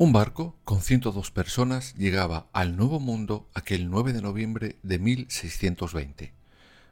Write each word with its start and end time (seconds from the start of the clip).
Un 0.00 0.12
barco 0.12 0.54
con 0.62 0.80
102 0.80 1.32
personas 1.32 1.96
llegaba 1.96 2.46
al 2.52 2.76
Nuevo 2.76 3.00
Mundo 3.00 3.48
aquel 3.52 3.90
9 3.90 4.12
de 4.12 4.22
noviembre 4.22 4.76
de 4.84 5.00
1620. 5.00 6.34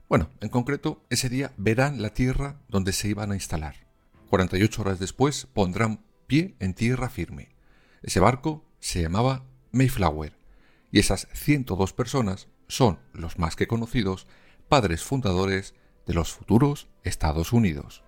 Bueno, 0.09 0.30
en 0.41 0.48
concreto, 0.48 1.05
ese 1.09 1.29
día 1.29 1.52
verán 1.56 2.02
la 2.02 2.10
tierra 2.10 2.59
donde 2.66 2.92
se 2.92 3.06
iban 3.06 3.30
a 3.30 3.37
instalar. 3.37 3.77
48 4.29 4.82
horas 4.82 4.98
después 4.98 5.46
pondrán 5.54 6.01
pie 6.26 6.57
en 6.59 6.74
tierra 6.74 7.09
firme. 7.09 7.51
Ese 8.02 8.18
barco 8.18 8.65
se 8.80 9.02
llamaba 9.02 9.45
Mayflower 9.70 10.37
y 10.91 10.98
esas 10.98 11.29
102 11.32 11.93
personas 11.93 12.48
son 12.66 12.98
los 13.13 13.38
más 13.38 13.54
que 13.54 13.68
conocidos 13.68 14.26
padres 14.68 15.04
fundadores 15.04 15.76
de 16.09 16.15
los 16.15 16.32
futuros 16.32 16.88
Estados 17.04 17.52
Unidos. 17.52 18.02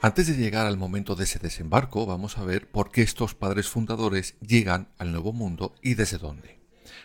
Antes 0.00 0.28
de 0.28 0.36
llegar 0.36 0.66
al 0.66 0.78
momento 0.78 1.16
de 1.16 1.24
ese 1.24 1.38
desembarco, 1.38 2.06
vamos 2.06 2.38
a 2.38 2.44
ver 2.44 2.70
por 2.70 2.90
qué 2.90 3.02
estos 3.02 3.34
padres 3.34 3.68
fundadores 3.68 4.36
llegan 4.40 4.88
al 4.96 5.12
Nuevo 5.12 5.34
Mundo 5.34 5.74
y 5.82 5.94
desde 5.94 6.16
dónde. 6.16 6.58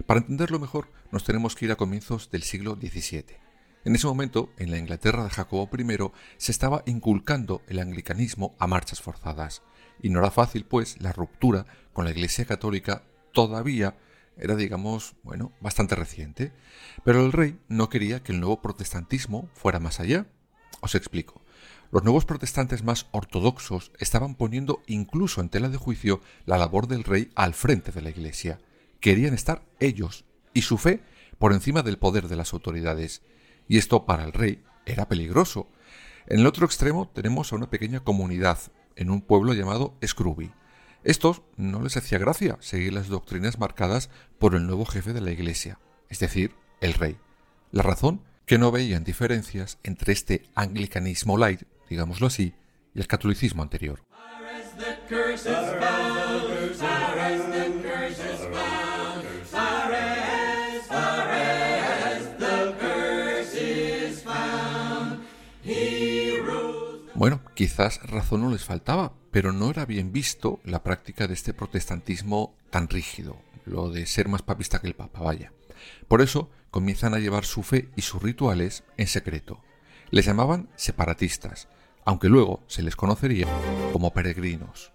Para 0.05 0.21
entenderlo 0.21 0.57
mejor, 0.57 0.87
nos 1.11 1.25
tenemos 1.25 1.55
que 1.55 1.65
ir 1.65 1.71
a 1.71 1.75
comienzos 1.75 2.31
del 2.31 2.43
siglo 2.43 2.75
XVII. 2.75 3.50
En 3.83 3.95
ese 3.95 4.07
momento, 4.07 4.51
en 4.57 4.69
la 4.69 4.77
Inglaterra 4.77 5.23
de 5.23 5.29
Jacobo 5.29 5.69
I, 5.75 6.11
se 6.37 6.51
estaba 6.51 6.83
inculcando 6.85 7.61
el 7.67 7.79
anglicanismo 7.79 8.55
a 8.59 8.67
marchas 8.67 9.01
forzadas, 9.01 9.63
y 10.01 10.09
no 10.09 10.19
era 10.19 10.31
fácil, 10.31 10.65
pues, 10.65 11.01
la 11.01 11.13
ruptura 11.13 11.65
con 11.93 12.05
la 12.05 12.11
Iglesia 12.11 12.45
Católica 12.45 13.03
todavía 13.31 13.95
era, 14.37 14.55
digamos, 14.55 15.15
bueno, 15.23 15.51
bastante 15.61 15.95
reciente. 15.95 16.51
Pero 17.03 17.25
el 17.25 17.31
rey 17.31 17.59
no 17.67 17.89
quería 17.89 18.23
que 18.23 18.31
el 18.31 18.39
nuevo 18.39 18.61
protestantismo 18.61 19.49
fuera 19.53 19.79
más 19.79 19.99
allá. 19.99 20.27
Os 20.81 20.95
explico. 20.95 21.41
Los 21.91 22.03
nuevos 22.03 22.25
protestantes 22.25 22.83
más 22.83 23.07
ortodoxos 23.11 23.91
estaban 23.99 24.35
poniendo 24.35 24.81
incluso 24.87 25.41
en 25.41 25.49
tela 25.49 25.69
de 25.69 25.77
juicio 25.77 26.21
la 26.45 26.57
labor 26.57 26.87
del 26.87 27.03
rey 27.03 27.29
al 27.35 27.53
frente 27.53 27.91
de 27.91 28.01
la 28.01 28.09
Iglesia. 28.09 28.59
Querían 28.99 29.33
estar 29.33 29.63
ellos 29.79 30.25
y 30.53 30.61
su 30.61 30.77
fe 30.77 31.03
por 31.37 31.53
encima 31.53 31.83
del 31.83 31.97
poder 31.97 32.27
de 32.27 32.35
las 32.35 32.53
autoridades. 32.53 33.21
Y 33.67 33.77
esto 33.77 34.05
para 34.05 34.23
el 34.23 34.33
rey 34.33 34.63
era 34.85 35.07
peligroso. 35.07 35.67
En 36.27 36.39
el 36.39 36.47
otro 36.47 36.65
extremo 36.65 37.09
tenemos 37.13 37.51
a 37.51 37.55
una 37.55 37.69
pequeña 37.69 38.01
comunidad 38.01 38.59
en 38.95 39.09
un 39.09 39.21
pueblo 39.21 39.53
llamado 39.53 39.95
Scrooby. 40.05 40.51
Estos 41.03 41.41
no 41.57 41.81
les 41.81 41.97
hacía 41.97 42.19
gracia 42.19 42.57
seguir 42.59 42.93
las 42.93 43.07
doctrinas 43.07 43.57
marcadas 43.57 44.09
por 44.37 44.55
el 44.55 44.67
nuevo 44.67 44.85
jefe 44.85 45.13
de 45.13 45.21
la 45.21 45.31
Iglesia, 45.31 45.79
es 46.09 46.19
decir, 46.19 46.55
el 46.79 46.93
rey. 46.93 47.17
La 47.71 47.81
razón 47.83 48.21
que 48.45 48.57
no 48.57 48.71
veían 48.71 49.03
diferencias 49.03 49.79
entre 49.83 50.13
este 50.13 50.43
anglicanismo 50.55 51.37
light 51.37 51.63
digámoslo 51.91 52.27
así, 52.27 52.55
y 52.95 52.99
el 53.01 53.07
catolicismo 53.07 53.61
anterior. 53.61 54.01
Bueno, 67.21 67.39
quizás 67.53 68.01
razón 68.01 68.41
no 68.41 68.49
les 68.49 68.65
faltaba, 68.65 69.13
pero 69.29 69.51
no 69.53 69.69
era 69.69 69.85
bien 69.85 70.11
visto 70.11 70.59
la 70.63 70.81
práctica 70.81 71.27
de 71.27 71.35
este 71.35 71.53
protestantismo 71.53 72.55
tan 72.71 72.89
rígido, 72.89 73.37
lo 73.63 73.91
de 73.91 74.07
ser 74.07 74.27
más 74.27 74.41
papista 74.41 74.79
que 74.79 74.87
el 74.87 74.95
Papa, 74.95 75.19
vaya. 75.19 75.53
Por 76.07 76.23
eso 76.23 76.49
comienzan 76.71 77.13
a 77.13 77.19
llevar 77.19 77.45
su 77.45 77.61
fe 77.61 77.89
y 77.95 78.01
sus 78.01 78.23
rituales 78.23 78.83
en 78.97 79.05
secreto. 79.05 79.61
Les 80.09 80.25
llamaban 80.25 80.67
separatistas, 80.75 81.67
aunque 82.05 82.27
luego 82.27 82.63
se 82.65 82.81
les 82.81 82.95
conocería 82.95 83.45
como 83.93 84.13
peregrinos. 84.13 84.91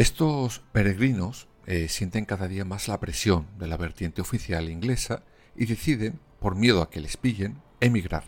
Estos 0.00 0.62
peregrinos 0.72 1.46
eh, 1.66 1.86
sienten 1.88 2.24
cada 2.24 2.48
día 2.48 2.64
más 2.64 2.88
la 2.88 2.98
presión 2.98 3.46
de 3.58 3.66
la 3.66 3.76
vertiente 3.76 4.22
oficial 4.22 4.70
inglesa 4.70 5.24
y 5.54 5.66
deciden, 5.66 6.18
por 6.38 6.54
miedo 6.54 6.80
a 6.80 6.88
que 6.88 7.02
les 7.02 7.18
pillen, 7.18 7.60
emigrar, 7.80 8.24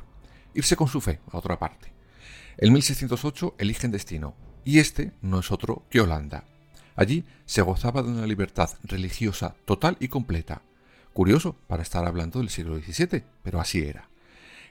irse 0.52 0.76
con 0.76 0.88
su 0.88 1.00
fe 1.00 1.20
a 1.30 1.38
otra 1.38 1.58
parte. 1.58 1.90
En 2.58 2.74
1608 2.74 3.54
eligen 3.56 3.90
destino, 3.90 4.34
y 4.66 4.80
este 4.80 5.12
no 5.22 5.40
es 5.40 5.50
otro 5.50 5.86
que 5.88 6.02
Holanda. 6.02 6.44
Allí 6.94 7.24
se 7.46 7.62
gozaba 7.62 8.02
de 8.02 8.10
una 8.10 8.26
libertad 8.26 8.68
religiosa 8.82 9.56
total 9.64 9.96
y 9.98 10.08
completa. 10.08 10.60
Curioso 11.14 11.56
para 11.68 11.82
estar 11.82 12.04
hablando 12.04 12.40
del 12.40 12.50
siglo 12.50 12.78
XVII, 12.78 13.24
pero 13.42 13.62
así 13.62 13.78
era. 13.78 14.10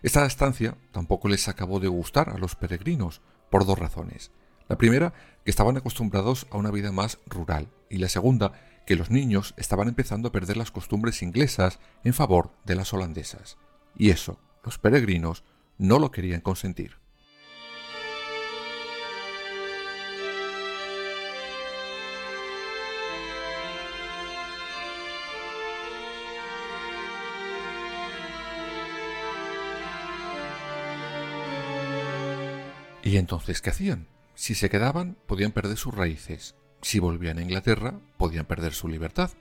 Esta 0.03 0.23
estancia 0.27 0.77
tampoco 0.91 1.29
les 1.29 1.47
acabó 1.47 1.79
de 1.79 1.87
gustar 1.87 2.29
a 2.29 2.37
los 2.37 2.55
peregrinos, 2.55 3.21
por 3.49 3.65
dos 3.65 3.79
razones. 3.79 4.29
La 4.67 4.77
primera, 4.77 5.13
que 5.43 5.51
estaban 5.51 5.77
acostumbrados 5.77 6.47
a 6.51 6.57
una 6.57 6.71
vida 6.71 6.91
más 6.91 7.19
rural, 7.25 7.67
y 7.89 7.97
la 7.97 8.09
segunda, 8.09 8.53
que 8.85 8.95
los 8.95 9.09
niños 9.09 9.53
estaban 9.57 9.87
empezando 9.87 10.29
a 10.29 10.31
perder 10.31 10.57
las 10.57 10.71
costumbres 10.71 11.21
inglesas 11.21 11.79
en 12.03 12.13
favor 12.13 12.51
de 12.65 12.75
las 12.75 12.93
holandesas. 12.93 13.57
Y 13.95 14.09
eso, 14.09 14.39
los 14.63 14.77
peregrinos 14.77 15.43
no 15.77 15.99
lo 15.99 16.11
querían 16.11 16.41
consentir. 16.41 17.01
¿Y 33.03 33.17
entonces 33.17 33.61
qué 33.61 33.71
hacían? 33.71 34.07
Si 34.35 34.55
se 34.55 34.69
quedaban, 34.69 35.17
podían 35.27 35.51
perder 35.51 35.77
sus 35.77 35.93
raíces. 35.93 36.55
Si 36.81 36.99
volvían 36.99 37.37
a 37.37 37.41
Inglaterra, 37.41 37.99
podían 38.17 38.45
perder 38.45 38.73
su 38.73 38.87
libertad. 38.87 39.31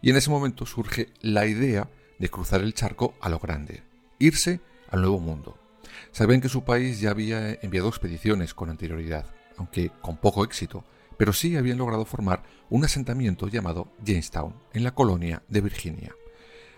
Y 0.00 0.10
en 0.10 0.16
ese 0.16 0.30
momento 0.30 0.66
surge 0.66 1.08
la 1.20 1.46
idea 1.46 1.88
de 2.18 2.28
cruzar 2.28 2.60
el 2.60 2.74
charco 2.74 3.14
a 3.20 3.28
lo 3.28 3.38
grande, 3.38 3.82
irse 4.18 4.60
al 4.88 5.00
Nuevo 5.00 5.18
Mundo. 5.18 5.58
Saben 6.12 6.40
que 6.40 6.48
su 6.48 6.64
país 6.64 7.00
ya 7.00 7.10
había 7.10 7.54
enviado 7.62 7.88
expediciones 7.88 8.54
con 8.54 8.70
anterioridad, 8.70 9.26
aunque 9.56 9.90
con 10.00 10.16
poco 10.16 10.44
éxito, 10.44 10.84
pero 11.16 11.32
sí 11.32 11.56
habían 11.56 11.78
logrado 11.78 12.04
formar 12.04 12.42
un 12.70 12.84
asentamiento 12.84 13.48
llamado 13.48 13.92
Jamestown, 14.04 14.54
en 14.72 14.84
la 14.84 14.94
colonia 14.94 15.42
de 15.48 15.60
Virginia. 15.60 16.14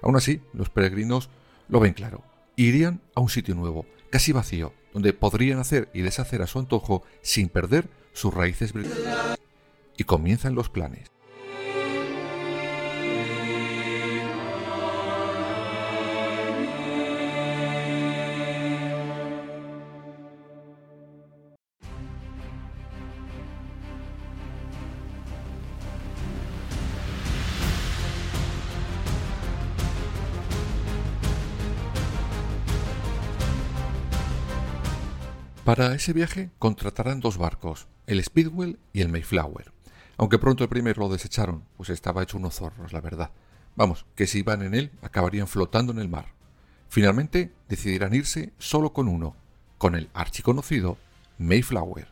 Aún 0.02 0.16
así, 0.16 0.42
los 0.52 0.70
peregrinos 0.70 1.30
lo 1.68 1.80
ven 1.80 1.94
claro. 1.94 2.22
Irían 2.56 3.00
a 3.14 3.20
un 3.20 3.28
sitio 3.28 3.54
nuevo, 3.54 3.86
casi 4.14 4.30
vacío, 4.30 4.72
donde 4.92 5.12
podrían 5.12 5.58
hacer 5.58 5.90
y 5.92 6.02
deshacer 6.02 6.40
a 6.40 6.46
su 6.46 6.60
antojo 6.60 7.02
sin 7.20 7.48
perder 7.48 7.88
sus 8.12 8.32
raíces 8.32 8.72
británicas. 8.72 9.40
y 9.96 10.04
comienzan 10.04 10.54
los 10.54 10.68
planes. 10.68 11.10
Para 35.74 35.92
ese 35.92 36.12
viaje 36.12 36.50
contratarán 36.60 37.18
dos 37.18 37.36
barcos, 37.36 37.88
el 38.06 38.22
Speedwell 38.22 38.78
y 38.92 39.00
el 39.00 39.08
Mayflower. 39.08 39.72
Aunque 40.16 40.38
pronto 40.38 40.62
el 40.62 40.70
primero 40.70 41.00
lo 41.00 41.08
desecharon, 41.08 41.64
pues 41.76 41.90
estaba 41.90 42.22
hecho 42.22 42.36
unos 42.38 42.54
zorros, 42.54 42.92
la 42.92 43.00
verdad. 43.00 43.32
Vamos, 43.74 44.06
que 44.14 44.28
si 44.28 44.38
iban 44.38 44.62
en 44.62 44.74
él 44.74 44.92
acabarían 45.02 45.48
flotando 45.48 45.92
en 45.92 45.98
el 45.98 46.08
mar. 46.08 46.26
Finalmente 46.88 47.52
decidirán 47.68 48.14
irse 48.14 48.52
solo 48.56 48.92
con 48.92 49.08
uno, 49.08 49.34
con 49.76 49.96
el 49.96 50.10
archiconocido 50.14 50.96
Mayflower. 51.38 52.06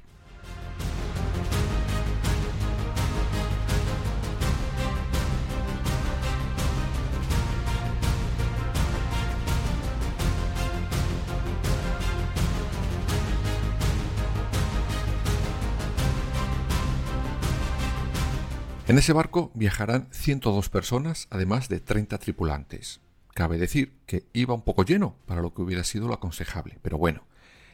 En 18.89 18.99
ese 18.99 19.13
barco 19.13 19.53
viajarán 19.55 20.09
102 20.11 20.69
personas, 20.69 21.29
además 21.31 21.69
de 21.69 21.79
30 21.79 22.19
tripulantes. 22.19 23.01
Cabe 23.33 23.57
decir 23.57 23.93
que 24.07 24.25
iba 24.33 24.55
un 24.55 24.63
poco 24.63 24.85
lleno 24.85 25.15
para 25.27 25.41
lo 25.41 25.55
que 25.55 25.63
hubiera 25.63 25.85
sido 25.85 26.09
lo 26.09 26.15
aconsejable, 26.15 26.79
pero 26.83 26.99
bueno. 26.99 27.25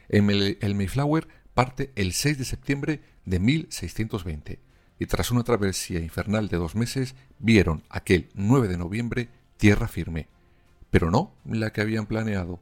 El 0.07 0.75
Mayflower 0.75 1.27
parte 1.55 1.91
el 1.95 2.13
6 2.13 2.37
de 2.37 2.45
septiembre 2.45 3.01
de 3.25 3.39
1620 3.39 4.59
y 4.99 5.05
tras 5.07 5.31
una 5.31 5.43
travesía 5.43 5.99
infernal 5.99 6.47
de 6.47 6.57
dos 6.57 6.75
meses 6.75 7.15
vieron 7.39 7.83
aquel 7.89 8.29
9 8.35 8.67
de 8.67 8.77
noviembre 8.77 9.29
tierra 9.57 9.87
firme, 9.87 10.27
pero 10.91 11.09
no 11.09 11.33
la 11.43 11.73
que 11.73 11.81
habían 11.81 12.05
planeado. 12.05 12.59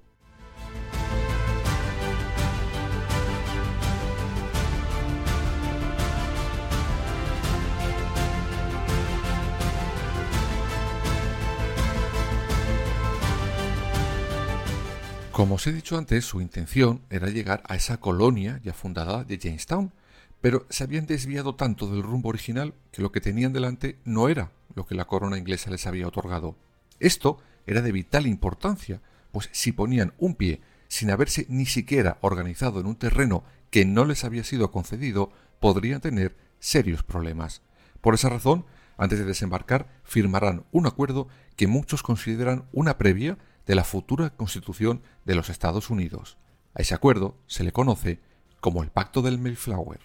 Como 15.37 15.53
os 15.53 15.67
he 15.67 15.71
dicho 15.71 15.99
antes, 15.99 16.25
su 16.25 16.41
intención 16.41 17.03
era 17.11 17.29
llegar 17.29 17.61
a 17.67 17.75
esa 17.75 17.97
colonia 17.97 18.59
ya 18.63 18.73
fundada 18.73 19.23
de 19.23 19.37
Jamestown, 19.37 19.93
pero 20.41 20.65
se 20.71 20.83
habían 20.83 21.05
desviado 21.05 21.53
tanto 21.53 21.85
del 21.85 22.01
rumbo 22.01 22.29
original 22.29 22.73
que 22.91 23.03
lo 23.03 23.11
que 23.11 23.21
tenían 23.21 23.53
delante 23.53 23.99
no 24.03 24.29
era 24.29 24.49
lo 24.73 24.87
que 24.87 24.95
la 24.95 25.05
corona 25.05 25.37
inglesa 25.37 25.69
les 25.69 25.85
había 25.85 26.07
otorgado. 26.07 26.55
Esto 26.99 27.37
era 27.67 27.83
de 27.83 27.91
vital 27.91 28.25
importancia, 28.25 28.99
pues 29.31 29.47
si 29.51 29.71
ponían 29.71 30.11
un 30.17 30.33
pie 30.33 30.59
sin 30.87 31.11
haberse 31.11 31.45
ni 31.49 31.67
siquiera 31.67 32.17
organizado 32.21 32.79
en 32.79 32.87
un 32.87 32.95
terreno 32.95 33.43
que 33.69 33.85
no 33.85 34.05
les 34.05 34.23
había 34.23 34.43
sido 34.43 34.71
concedido, 34.71 35.31
podrían 35.59 36.01
tener 36.01 36.35
serios 36.59 37.03
problemas. 37.03 37.61
Por 38.01 38.15
esa 38.15 38.29
razón, 38.29 38.65
antes 38.97 39.19
de 39.19 39.25
desembarcar, 39.25 39.87
firmarán 40.03 40.63
un 40.71 40.87
acuerdo 40.87 41.27
que 41.55 41.67
muchos 41.67 42.01
consideran 42.01 42.65
una 42.71 42.97
previa 42.97 43.37
de 43.67 43.75
la 43.75 43.83
futura 43.83 44.31
Constitución 44.31 45.03
de 45.25 45.35
los 45.35 45.49
Estados 45.49 45.89
Unidos. 45.89 46.37
A 46.73 46.81
ese 46.81 46.95
acuerdo 46.95 47.35
se 47.47 47.63
le 47.63 47.71
conoce 47.71 48.19
como 48.59 48.81
el 48.81 48.89
Pacto 48.89 49.21
del 49.21 49.37
Mayflower. 49.37 49.99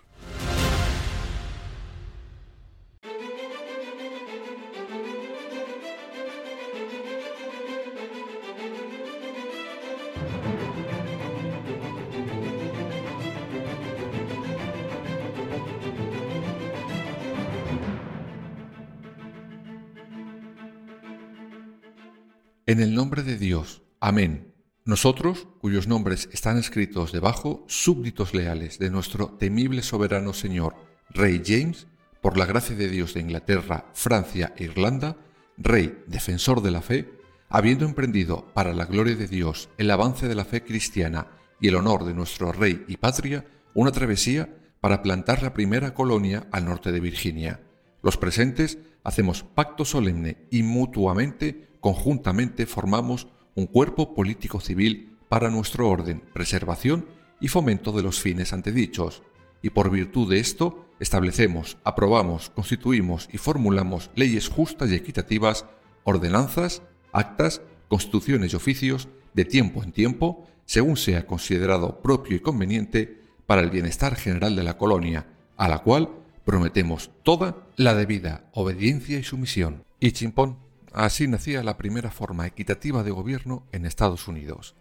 Nosotros, 25.02 25.48
cuyos 25.60 25.88
nombres 25.88 26.28
están 26.30 26.58
escritos 26.58 27.10
debajo, 27.10 27.64
súbditos 27.66 28.34
leales 28.34 28.78
de 28.78 28.88
nuestro 28.88 29.30
temible 29.30 29.82
soberano 29.82 30.32
Señor, 30.32 30.76
Rey 31.10 31.42
James, 31.44 31.88
por 32.20 32.38
la 32.38 32.46
gracia 32.46 32.76
de 32.76 32.88
Dios 32.88 33.12
de 33.12 33.20
Inglaterra, 33.20 33.90
Francia 33.94 34.54
e 34.56 34.62
Irlanda, 34.62 35.16
Rey, 35.56 36.04
defensor 36.06 36.62
de 36.62 36.70
la 36.70 36.82
fe, 36.82 37.10
habiendo 37.48 37.84
emprendido 37.84 38.46
para 38.54 38.74
la 38.74 38.84
gloria 38.84 39.16
de 39.16 39.26
Dios 39.26 39.70
el 39.76 39.90
avance 39.90 40.28
de 40.28 40.36
la 40.36 40.44
fe 40.44 40.62
cristiana 40.62 41.26
y 41.60 41.66
el 41.66 41.74
honor 41.74 42.04
de 42.04 42.14
nuestro 42.14 42.52
Rey 42.52 42.84
y 42.86 42.96
Patria, 42.96 43.44
una 43.74 43.90
travesía 43.90 44.56
para 44.80 45.02
plantar 45.02 45.42
la 45.42 45.52
primera 45.52 45.94
colonia 45.94 46.46
al 46.52 46.66
norte 46.66 46.92
de 46.92 47.00
Virginia. 47.00 47.60
Los 48.02 48.18
presentes 48.18 48.78
hacemos 49.02 49.42
pacto 49.42 49.84
solemne 49.84 50.46
y 50.52 50.62
mutuamente 50.62 51.70
conjuntamente 51.80 52.66
formamos 52.66 53.26
un 53.54 53.66
cuerpo 53.66 54.14
político 54.14 54.60
civil 54.60 55.16
para 55.28 55.50
nuestro 55.50 55.88
orden, 55.88 56.22
preservación 56.32 57.06
y 57.40 57.48
fomento 57.48 57.92
de 57.92 58.02
los 58.02 58.20
fines 58.20 58.52
antedichos, 58.52 59.22
y 59.62 59.70
por 59.70 59.90
virtud 59.90 60.30
de 60.30 60.40
esto 60.40 60.86
establecemos, 61.00 61.78
aprobamos, 61.84 62.50
constituimos 62.50 63.28
y 63.32 63.38
formulamos 63.38 64.10
leyes 64.14 64.48
justas 64.48 64.90
y 64.90 64.94
equitativas, 64.94 65.66
ordenanzas, 66.04 66.82
actas, 67.12 67.62
constituciones 67.88 68.52
y 68.52 68.56
oficios 68.56 69.08
de 69.34 69.44
tiempo 69.44 69.82
en 69.82 69.92
tiempo, 69.92 70.46
según 70.64 70.96
sea 70.96 71.26
considerado 71.26 72.00
propio 72.02 72.36
y 72.36 72.40
conveniente 72.40 73.20
para 73.46 73.62
el 73.62 73.70
bienestar 73.70 74.16
general 74.16 74.56
de 74.56 74.62
la 74.62 74.76
colonia, 74.76 75.26
a 75.56 75.68
la 75.68 75.80
cual 75.80 76.10
prometemos 76.44 77.10
toda 77.22 77.66
la 77.76 77.94
debida 77.94 78.48
obediencia 78.52 79.18
y 79.18 79.22
sumisión. 79.22 79.84
Y 80.00 80.12
chimpón. 80.12 80.61
Así 80.92 81.26
nacía 81.26 81.62
la 81.62 81.78
primera 81.78 82.10
forma 82.10 82.46
equitativa 82.46 83.02
de 83.02 83.10
gobierno 83.10 83.66
en 83.72 83.86
Estados 83.86 84.28
Unidos. 84.28 84.74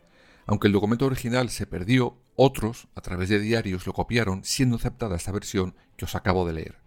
Aunque 0.46 0.68
el 0.68 0.74
documento 0.74 1.06
original 1.06 1.50
se 1.50 1.66
perdió, 1.66 2.18
otros, 2.36 2.88
a 2.96 3.02
través 3.02 3.30
de 3.30 3.40
diarios, 3.40 3.88
lo 3.88 3.94
copiaron, 3.94 4.44
siendo 4.44 4.76
aceptada 4.76 5.16
esta 5.16 5.32
versión 5.32 5.76
que 5.96 6.06
os 6.06 6.16
acabo 6.16 6.46
de 6.46 6.54
leer. 6.54 6.80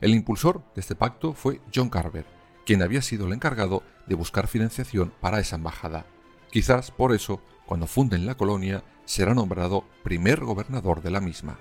El 0.00 0.14
impulsor 0.14 0.64
de 0.74 0.80
este 0.80 0.94
pacto 0.94 1.34
fue 1.34 1.60
John 1.74 1.90
Carver, 1.90 2.24
quien 2.64 2.82
había 2.82 3.02
sido 3.02 3.26
el 3.26 3.32
encargado 3.34 3.82
de 4.06 4.14
buscar 4.14 4.46
financiación 4.46 5.12
para 5.20 5.40
esa 5.40 5.56
embajada. 5.56 6.06
Quizás 6.50 6.90
por 6.90 7.12
eso, 7.12 7.42
cuando 7.66 7.86
funden 7.86 8.24
la 8.26 8.36
colonia, 8.36 8.84
será 9.04 9.34
nombrado 9.34 9.84
primer 10.02 10.40
gobernador 10.40 11.02
de 11.02 11.10
la 11.10 11.20
misma. 11.20 11.58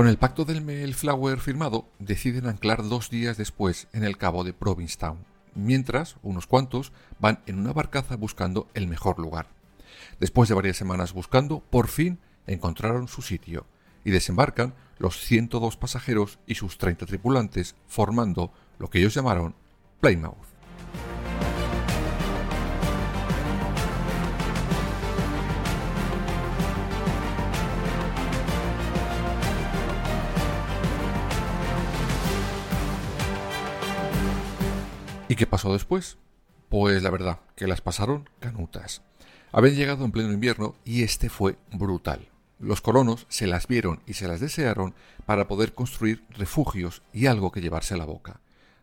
Con 0.00 0.08
el 0.08 0.16
pacto 0.16 0.46
del 0.46 0.64
Mayflower 0.64 1.40
firmado, 1.40 1.86
deciden 1.98 2.46
anclar 2.46 2.82
dos 2.82 3.10
días 3.10 3.36
después 3.36 3.86
en 3.92 4.02
el 4.02 4.16
cabo 4.16 4.44
de 4.44 4.54
Provincetown, 4.54 5.26
mientras 5.54 6.16
unos 6.22 6.46
cuantos 6.46 6.90
van 7.18 7.40
en 7.44 7.58
una 7.58 7.74
barcaza 7.74 8.16
buscando 8.16 8.66
el 8.72 8.88
mejor 8.88 9.18
lugar. 9.18 9.48
Después 10.18 10.48
de 10.48 10.54
varias 10.54 10.78
semanas 10.78 11.12
buscando, 11.12 11.60
por 11.60 11.88
fin 11.88 12.18
encontraron 12.46 13.08
su 13.08 13.20
sitio 13.20 13.66
y 14.02 14.10
desembarcan 14.10 14.72
los 14.96 15.20
102 15.20 15.76
pasajeros 15.76 16.38
y 16.46 16.54
sus 16.54 16.78
30 16.78 17.04
tripulantes, 17.04 17.76
formando 17.86 18.54
lo 18.78 18.88
que 18.88 19.00
ellos 19.00 19.12
llamaron 19.12 19.54
Plymouth. 20.00 20.59
¿Y 35.30 35.36
qué 35.36 35.46
pasó 35.46 35.72
después? 35.72 36.18
Pues 36.68 37.04
la 37.04 37.10
verdad, 37.10 37.38
que 37.54 37.68
las 37.68 37.80
pasaron 37.80 38.28
canutas. 38.40 39.02
Habían 39.52 39.76
llegado 39.76 40.04
en 40.04 40.10
pleno 40.10 40.32
invierno 40.32 40.74
y 40.84 41.04
este 41.04 41.28
fue 41.28 41.56
brutal. 41.70 42.28
Los 42.58 42.80
colonos 42.80 43.26
se 43.28 43.46
las 43.46 43.68
vieron 43.68 44.00
y 44.06 44.14
se 44.14 44.26
las 44.26 44.40
desearon 44.40 44.92
para 45.26 45.46
poder 45.46 45.72
construir 45.72 46.24
refugios 46.30 47.02
y 47.12 47.26
algo 47.26 47.52
que 47.52 47.60
llevarse 47.60 47.94
a 47.94 47.96
la 47.96 48.06
boca. 48.06 48.40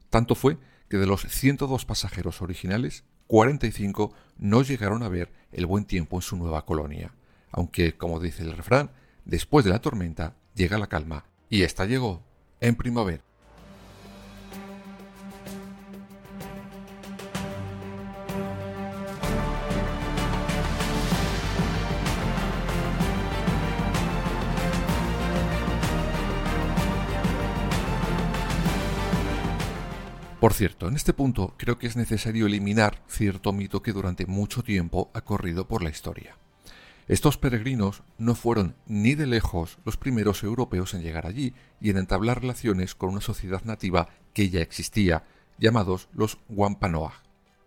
Tanto 0.10 0.36
fue 0.36 0.58
que 0.88 0.96
de 0.96 1.06
los 1.06 1.24
102 1.24 1.84
pasajeros 1.84 2.42
originales, 2.42 3.04
45 3.27 4.13
no 4.38 4.62
llegaron 4.62 5.04
a 5.04 5.10
ver 5.10 5.34
el 5.51 5.66
buen 5.66 5.84
tiempo 5.84 6.16
en 6.16 6.22
su 6.22 6.38
nueva 6.38 6.63
colonia. 6.63 7.13
Aunque, 7.51 7.98
como 7.98 8.22
dice 8.22 8.44
el 8.44 8.54
refrán, 8.54 8.92
después 9.25 9.66
de 9.66 9.72
la 9.72 9.82
tormenta 9.82 10.38
llega 10.56 10.77
la 10.77 10.88
calma, 10.88 11.25
y 11.50 11.63
esta 11.63 11.84
llegó 11.84 12.24
en 12.62 12.77
primavera. 12.77 13.27
Por 30.48 30.54
cierto, 30.54 30.88
en 30.88 30.96
este 30.96 31.12
punto 31.12 31.56
creo 31.58 31.77
que 31.77 31.88
es 31.88 31.98
necesario 31.98 32.46
eliminar 32.46 33.04
cierto 33.10 33.51
mito 33.51 33.82
que 33.82 33.92
durante 33.92 34.25
mucho 34.25 34.63
tiempo 34.63 35.12
ha 35.13 35.20
corrido 35.20 35.68
por 35.68 35.84
la 35.84 35.89
historia. 35.89 36.38
Estos 37.10 37.38
peregrinos 37.38 38.01
no 38.18 38.34
fueron 38.34 38.74
ni 38.86 39.13
de 39.13 39.27
lejos 39.27 39.77
los 39.84 39.98
primeros 39.98 40.44
europeos 40.44 40.94
en 40.94 41.01
llegar 41.01 41.27
allí 41.27 41.54
y 41.82 41.89
en 41.89 41.98
entablar 41.98 42.39
relaciones 42.39 42.96
con 42.96 43.10
una 43.10 43.20
sociedad 43.20 43.62
nativa 43.66 44.08
que 44.34 44.50
ya 44.50 44.62
existía, 44.62 45.25
llamados 45.58 46.08
los 46.13 46.38
Wampanoag. 46.48 47.12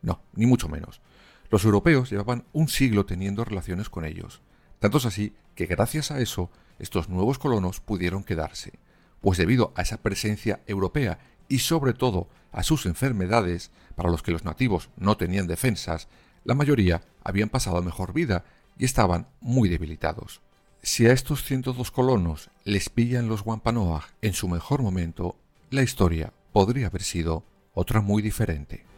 No, 0.01 0.23
ni 0.33 0.47
mucho 0.47 0.71
menos. 0.71 1.03
Los 1.51 1.67
europeos 1.67 2.11
llevaban 2.11 2.47
un 2.55 2.69
siglo 2.69 3.05
teniendo 3.05 3.45
relaciones 3.45 3.91
con 3.91 4.07
ellos. 4.07 4.41
Tanto 4.79 4.97
así 5.07 5.35
que 5.55 5.67
gracias 5.67 6.11
a 6.11 6.21
eso 6.21 6.51
estos 6.79 7.11
nuevos 7.11 7.39
colonos 7.39 7.79
pudieron 7.81 8.25
quedarse, 8.25 8.79
pues 9.21 9.37
debido 9.37 9.75
a 9.77 9.83
esa 9.83 9.99
presencia 9.99 10.63
europea 10.67 11.19
y 11.51 11.59
sobre 11.59 11.93
todo 11.93 12.29
a 12.53 12.63
sus 12.63 12.87
enfermedades, 12.87 13.71
para 13.95 14.09
los 14.09 14.23
que 14.23 14.31
los 14.31 14.45
nativos 14.45 14.89
no 14.97 15.19
tenían 15.19 15.47
defensas, 15.47 16.09
la 16.45 16.55
mayoría 16.55 17.03
habían 17.23 17.51
pasado 17.51 17.83
mejor 17.83 18.15
vida 18.15 18.45
y 18.79 18.87
estaban 18.87 19.27
muy 19.43 19.69
debilitados. 19.69 20.41
Si 20.83 21.07
a 21.07 21.13
estos 21.13 21.45
102 21.45 21.91
colonos 21.91 22.49
les 22.65 22.89
pillan 22.89 23.29
los 23.29 23.45
Wampanoag 23.45 24.05
en 24.23 24.33
su 24.33 24.49
mejor 24.49 24.81
momento, 24.81 25.37
la 25.69 25.83
historia 25.83 26.33
podría 26.53 26.87
haber 26.87 27.03
sido 27.03 27.45
otra 27.75 28.01
muy 28.01 28.23
diferente. 28.23 28.90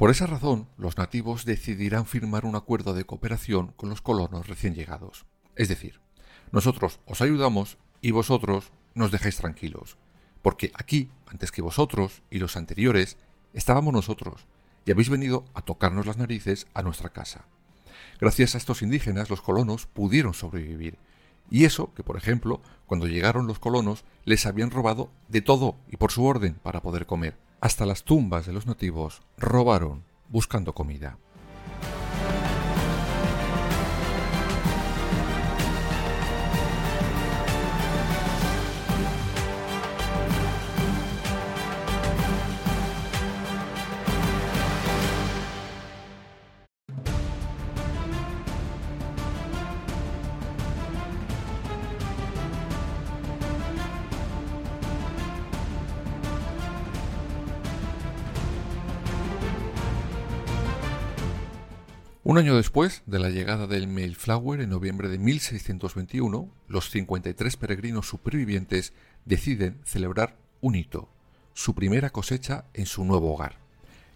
Por 0.00 0.10
esa 0.10 0.26
razón, 0.26 0.66
los 0.78 0.96
nativos 0.96 1.44
decidirán 1.44 2.06
firmar 2.06 2.46
un 2.46 2.56
acuerdo 2.56 2.94
de 2.94 3.04
cooperación 3.04 3.74
con 3.76 3.90
los 3.90 4.00
colonos 4.00 4.48
recién 4.48 4.74
llegados. 4.74 5.26
Es 5.56 5.68
decir, 5.68 6.00
nosotros 6.52 7.00
os 7.04 7.20
ayudamos 7.20 7.76
y 8.00 8.10
vosotros 8.10 8.72
nos 8.94 9.10
dejáis 9.10 9.36
tranquilos. 9.36 9.98
Porque 10.40 10.72
aquí, 10.72 11.10
antes 11.26 11.52
que 11.52 11.60
vosotros 11.60 12.22
y 12.30 12.38
los 12.38 12.56
anteriores, 12.56 13.18
estábamos 13.52 13.92
nosotros, 13.92 14.46
y 14.86 14.90
habéis 14.90 15.10
venido 15.10 15.44
a 15.52 15.60
tocarnos 15.60 16.06
las 16.06 16.16
narices 16.16 16.66
a 16.72 16.80
nuestra 16.80 17.10
casa. 17.10 17.44
Gracias 18.18 18.54
a 18.54 18.58
estos 18.58 18.80
indígenas 18.80 19.28
los 19.28 19.42
colonos 19.42 19.84
pudieron 19.84 20.32
sobrevivir. 20.32 20.96
Y 21.50 21.66
eso 21.66 21.92
que, 21.92 22.02
por 22.02 22.16
ejemplo, 22.16 22.62
cuando 22.86 23.06
llegaron 23.06 23.46
los 23.46 23.58
colonos 23.58 24.04
les 24.24 24.46
habían 24.46 24.70
robado 24.70 25.10
de 25.28 25.42
todo 25.42 25.76
y 25.90 25.98
por 25.98 26.10
su 26.10 26.24
orden 26.24 26.54
para 26.54 26.80
poder 26.80 27.04
comer 27.04 27.36
hasta 27.60 27.86
las 27.86 28.04
tumbas 28.04 28.46
de 28.46 28.52
los 28.52 28.66
nativos 28.66 29.22
robaron 29.36 30.04
buscando 30.28 30.74
comida. 30.74 31.18
Un 62.30 62.38
año 62.38 62.54
después 62.54 63.02
de 63.06 63.18
la 63.18 63.28
llegada 63.28 63.66
del 63.66 63.88
Mayflower 63.88 64.60
en 64.60 64.70
noviembre 64.70 65.08
de 65.08 65.18
1621, 65.18 66.48
los 66.68 66.88
53 66.88 67.56
peregrinos 67.56 68.06
supervivientes 68.06 68.92
deciden 69.24 69.80
celebrar 69.82 70.36
un 70.60 70.76
hito, 70.76 71.08
su 71.54 71.74
primera 71.74 72.10
cosecha 72.10 72.66
en 72.72 72.86
su 72.86 73.04
nuevo 73.04 73.34
hogar. 73.34 73.56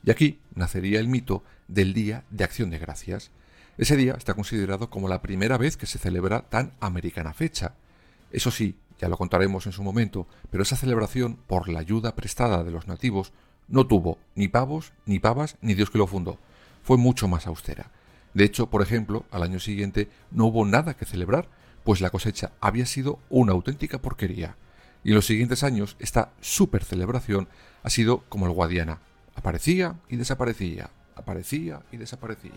Y 0.04 0.12
aquí 0.12 0.38
nacería 0.54 1.00
el 1.00 1.08
mito 1.08 1.42
del 1.66 1.92
Día 1.92 2.22
de 2.30 2.44
Acción 2.44 2.70
de 2.70 2.78
Gracias. 2.78 3.32
Ese 3.78 3.96
día 3.96 4.14
está 4.16 4.34
considerado 4.34 4.90
como 4.90 5.08
la 5.08 5.20
primera 5.20 5.58
vez 5.58 5.76
que 5.76 5.86
se 5.86 5.98
celebra 5.98 6.42
tan 6.42 6.72
americana 6.78 7.32
fecha. 7.32 7.74
Eso 8.30 8.52
sí, 8.52 8.76
ya 9.00 9.08
lo 9.08 9.18
contaremos 9.18 9.66
en 9.66 9.72
su 9.72 9.82
momento, 9.82 10.28
pero 10.52 10.62
esa 10.62 10.76
celebración, 10.76 11.36
por 11.48 11.68
la 11.68 11.80
ayuda 11.80 12.14
prestada 12.14 12.62
de 12.62 12.70
los 12.70 12.86
nativos, 12.86 13.32
no 13.66 13.88
tuvo 13.88 14.18
ni 14.36 14.46
pavos, 14.46 14.92
ni 15.04 15.18
pavas, 15.18 15.56
ni 15.62 15.74
Dios 15.74 15.90
que 15.90 15.98
lo 15.98 16.06
fundó 16.06 16.38
fue 16.84 16.98
mucho 16.98 17.26
más 17.26 17.46
austera. 17.46 17.90
De 18.34 18.44
hecho, 18.44 18.68
por 18.68 18.82
ejemplo, 18.82 19.24
al 19.30 19.44
año 19.44 19.60
siguiente 19.60 20.08
no 20.30 20.46
hubo 20.46 20.66
nada 20.66 20.94
que 20.94 21.04
celebrar, 21.04 21.48
pues 21.84 22.00
la 22.00 22.10
cosecha 22.10 22.52
había 22.60 22.84
sido 22.84 23.20
una 23.30 23.52
auténtica 23.52 23.98
porquería. 23.98 24.56
Y 25.04 25.10
en 25.10 25.14
los 25.14 25.26
siguientes 25.26 25.62
años 25.62 25.96
esta 26.00 26.32
super 26.40 26.82
celebración 26.82 27.48
ha 27.82 27.90
sido 27.90 28.24
como 28.28 28.46
el 28.46 28.52
Guadiana. 28.52 28.98
Aparecía 29.36 29.96
y 30.08 30.16
desaparecía, 30.16 30.90
aparecía 31.14 31.82
y 31.92 31.96
desaparecía. 31.96 32.52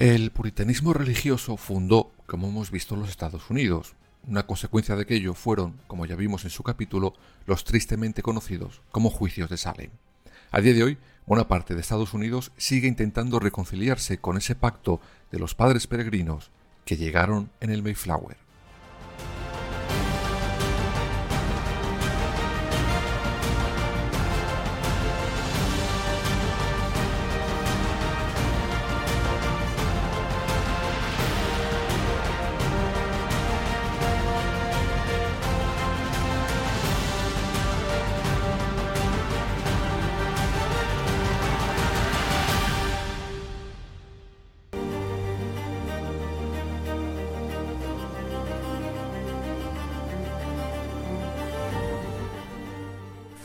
El 0.00 0.30
puritanismo 0.30 0.94
religioso 0.94 1.58
fundó, 1.58 2.10
como 2.24 2.48
hemos 2.48 2.70
visto, 2.70 2.96
los 2.96 3.10
Estados 3.10 3.50
Unidos. 3.50 3.96
Una 4.26 4.46
consecuencia 4.46 4.96
de 4.96 5.02
aquello 5.02 5.34
fueron, 5.34 5.78
como 5.88 6.06
ya 6.06 6.16
vimos 6.16 6.44
en 6.44 6.50
su 6.50 6.62
capítulo, 6.62 7.12
los 7.44 7.64
tristemente 7.64 8.22
conocidos 8.22 8.80
como 8.92 9.10
juicios 9.10 9.50
de 9.50 9.58
Salem. 9.58 9.90
A 10.52 10.62
día 10.62 10.72
de 10.72 10.84
hoy, 10.84 10.98
buena 11.26 11.48
parte 11.48 11.74
de 11.74 11.82
Estados 11.82 12.14
Unidos 12.14 12.50
sigue 12.56 12.88
intentando 12.88 13.40
reconciliarse 13.40 14.16
con 14.16 14.38
ese 14.38 14.54
pacto 14.54 15.02
de 15.30 15.38
los 15.38 15.54
padres 15.54 15.86
peregrinos 15.86 16.50
que 16.86 16.96
llegaron 16.96 17.50
en 17.60 17.68
el 17.68 17.82
Mayflower. 17.82 18.38